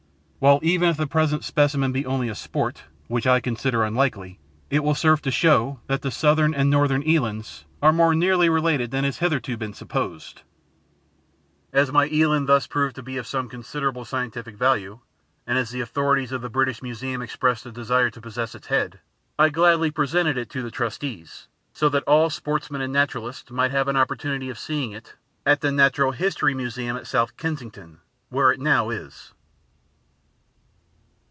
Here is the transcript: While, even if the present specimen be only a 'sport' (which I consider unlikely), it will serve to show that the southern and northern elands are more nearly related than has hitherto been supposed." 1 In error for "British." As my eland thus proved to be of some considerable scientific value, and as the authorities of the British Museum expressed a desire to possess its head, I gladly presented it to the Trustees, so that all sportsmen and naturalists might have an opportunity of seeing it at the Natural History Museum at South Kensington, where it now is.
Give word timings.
While, 0.43 0.59
even 0.63 0.89
if 0.89 0.97
the 0.97 1.05
present 1.05 1.43
specimen 1.43 1.91
be 1.91 2.03
only 2.03 2.27
a 2.27 2.33
'sport' 2.33 2.85
(which 3.05 3.27
I 3.27 3.39
consider 3.41 3.83
unlikely), 3.83 4.39
it 4.71 4.83
will 4.83 4.95
serve 4.95 5.21
to 5.21 5.29
show 5.29 5.81
that 5.85 6.01
the 6.01 6.09
southern 6.09 6.55
and 6.55 6.67
northern 6.67 7.03
elands 7.03 7.65
are 7.79 7.93
more 7.93 8.15
nearly 8.15 8.49
related 8.49 8.89
than 8.89 9.03
has 9.03 9.19
hitherto 9.19 9.55
been 9.55 9.75
supposed." 9.75 10.37
1 10.37 10.39
In 10.39 10.41
error 10.41 10.81
for 10.81 11.69
"British." 11.69 11.89
As 11.89 11.93
my 11.93 12.07
eland 12.11 12.49
thus 12.49 12.65
proved 12.65 12.95
to 12.95 13.03
be 13.03 13.17
of 13.17 13.27
some 13.27 13.49
considerable 13.49 14.03
scientific 14.03 14.55
value, 14.55 14.97
and 15.45 15.59
as 15.59 15.69
the 15.69 15.81
authorities 15.81 16.31
of 16.31 16.41
the 16.41 16.49
British 16.49 16.81
Museum 16.81 17.21
expressed 17.21 17.67
a 17.67 17.71
desire 17.71 18.09
to 18.09 18.19
possess 18.21 18.55
its 18.55 18.65
head, 18.65 18.99
I 19.37 19.49
gladly 19.49 19.91
presented 19.91 20.39
it 20.39 20.49
to 20.49 20.63
the 20.63 20.71
Trustees, 20.71 21.49
so 21.71 21.87
that 21.89 22.01
all 22.07 22.31
sportsmen 22.31 22.81
and 22.81 22.91
naturalists 22.91 23.51
might 23.51 23.69
have 23.69 23.87
an 23.87 23.95
opportunity 23.95 24.49
of 24.49 24.57
seeing 24.57 24.91
it 24.91 25.17
at 25.45 25.61
the 25.61 25.71
Natural 25.71 26.13
History 26.13 26.55
Museum 26.55 26.97
at 26.97 27.05
South 27.05 27.37
Kensington, 27.37 27.99
where 28.29 28.51
it 28.51 28.59
now 28.59 28.89
is. 28.89 29.33